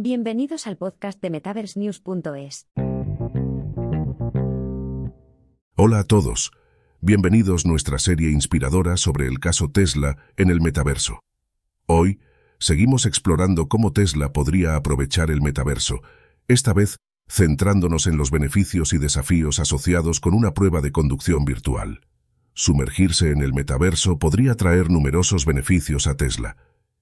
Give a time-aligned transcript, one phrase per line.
[0.00, 2.68] Bienvenidos al podcast de MetaverseNews.es.
[5.74, 6.52] Hola a todos.
[7.00, 11.18] Bienvenidos a nuestra serie inspiradora sobre el caso Tesla en el metaverso.
[11.86, 12.20] Hoy,
[12.60, 16.00] seguimos explorando cómo Tesla podría aprovechar el metaverso,
[16.46, 22.02] esta vez centrándonos en los beneficios y desafíos asociados con una prueba de conducción virtual.
[22.54, 26.56] Sumergirse en el metaverso podría traer numerosos beneficios a Tesla.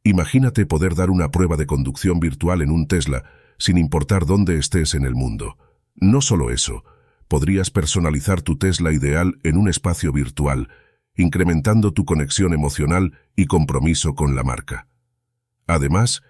[0.07, 3.25] Imagínate poder dar una prueba de conducción virtual en un Tesla,
[3.59, 5.58] sin importar dónde estés en el mundo.
[5.96, 6.85] No solo eso,
[7.26, 10.68] podrías personalizar tu Tesla ideal en un espacio virtual,
[11.16, 14.86] incrementando tu conexión emocional y compromiso con la marca.
[15.66, 16.22] Además,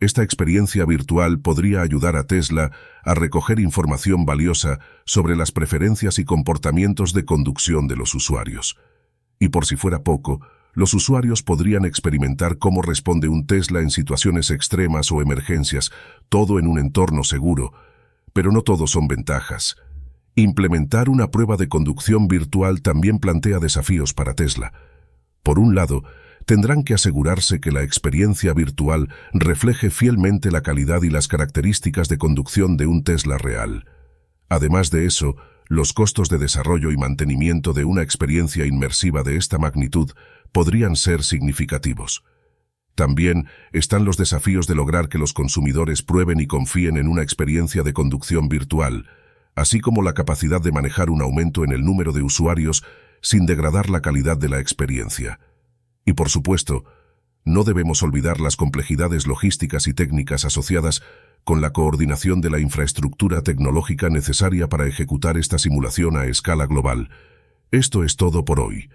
[0.00, 2.72] esta experiencia virtual podría ayudar a Tesla
[3.04, 8.76] a recoger información valiosa sobre las preferencias y comportamientos de conducción de los usuarios.
[9.38, 10.40] Y por si fuera poco,
[10.72, 15.90] los usuarios podrían experimentar cómo responde un Tesla en situaciones extremas o emergencias,
[16.28, 17.72] todo en un entorno seguro.
[18.32, 19.76] Pero no todo son ventajas.
[20.34, 24.72] Implementar una prueba de conducción virtual también plantea desafíos para Tesla.
[25.42, 26.04] Por un lado,
[26.46, 32.16] tendrán que asegurarse que la experiencia virtual refleje fielmente la calidad y las características de
[32.16, 33.84] conducción de un Tesla real.
[34.48, 35.36] Además de eso,
[35.68, 40.10] los costos de desarrollo y mantenimiento de una experiencia inmersiva de esta magnitud
[40.52, 42.22] podrían ser significativos.
[42.94, 47.82] También están los desafíos de lograr que los consumidores prueben y confíen en una experiencia
[47.82, 49.08] de conducción virtual,
[49.54, 52.84] así como la capacidad de manejar un aumento en el número de usuarios
[53.22, 55.40] sin degradar la calidad de la experiencia.
[56.04, 56.84] Y por supuesto,
[57.44, 61.02] no debemos olvidar las complejidades logísticas y técnicas asociadas
[61.44, 67.10] con la coordinación de la infraestructura tecnológica necesaria para ejecutar esta simulación a escala global.
[67.70, 68.90] Esto es todo por hoy.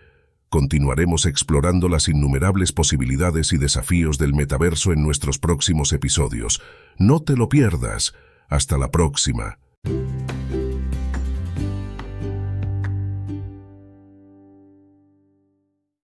[0.49, 6.61] Continuaremos explorando las innumerables posibilidades y desafíos del metaverso en nuestros próximos episodios.
[6.97, 8.13] No te lo pierdas.
[8.47, 9.59] Hasta la próxima.